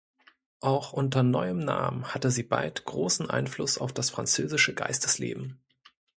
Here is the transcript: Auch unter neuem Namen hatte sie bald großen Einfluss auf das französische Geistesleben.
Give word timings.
Auch 0.61 0.93
unter 0.93 1.21
neuem 1.21 1.59
Namen 1.59 2.05
hatte 2.11 2.31
sie 2.31 2.41
bald 2.41 2.85
großen 2.85 3.29
Einfluss 3.29 3.77
auf 3.77 3.93
das 3.93 4.09
französische 4.09 4.73
Geistesleben. 4.73 5.61